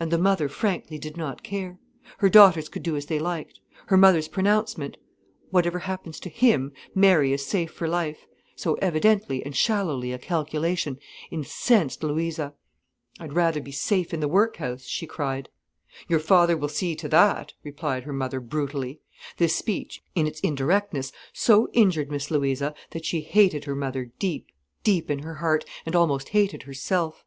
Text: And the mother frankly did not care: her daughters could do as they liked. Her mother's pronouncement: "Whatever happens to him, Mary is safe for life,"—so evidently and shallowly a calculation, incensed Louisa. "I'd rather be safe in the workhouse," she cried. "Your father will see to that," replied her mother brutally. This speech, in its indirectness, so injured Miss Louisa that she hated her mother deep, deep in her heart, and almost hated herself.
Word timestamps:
And 0.00 0.10
the 0.10 0.16
mother 0.16 0.48
frankly 0.48 0.96
did 0.98 1.18
not 1.18 1.42
care: 1.42 1.78
her 2.16 2.30
daughters 2.30 2.70
could 2.70 2.82
do 2.82 2.96
as 2.96 3.04
they 3.04 3.18
liked. 3.18 3.60
Her 3.88 3.96
mother's 3.98 4.26
pronouncement: 4.26 4.96
"Whatever 5.50 5.80
happens 5.80 6.18
to 6.20 6.30
him, 6.30 6.72
Mary 6.94 7.34
is 7.34 7.44
safe 7.44 7.70
for 7.70 7.86
life,"—so 7.86 8.76
evidently 8.76 9.44
and 9.44 9.54
shallowly 9.54 10.12
a 10.14 10.18
calculation, 10.18 10.98
incensed 11.30 12.02
Louisa. 12.02 12.54
"I'd 13.18 13.34
rather 13.34 13.60
be 13.60 13.70
safe 13.70 14.14
in 14.14 14.20
the 14.20 14.28
workhouse," 14.28 14.84
she 14.84 15.06
cried. 15.06 15.50
"Your 16.08 16.20
father 16.20 16.56
will 16.56 16.68
see 16.70 16.96
to 16.96 17.08
that," 17.10 17.52
replied 17.62 18.04
her 18.04 18.14
mother 18.14 18.40
brutally. 18.40 19.02
This 19.36 19.54
speech, 19.54 20.02
in 20.14 20.26
its 20.26 20.40
indirectness, 20.40 21.12
so 21.34 21.68
injured 21.74 22.10
Miss 22.10 22.30
Louisa 22.30 22.72
that 22.92 23.04
she 23.04 23.20
hated 23.20 23.64
her 23.64 23.76
mother 23.76 24.10
deep, 24.18 24.46
deep 24.84 25.10
in 25.10 25.18
her 25.18 25.34
heart, 25.34 25.66
and 25.84 25.94
almost 25.94 26.30
hated 26.30 26.62
herself. 26.62 27.26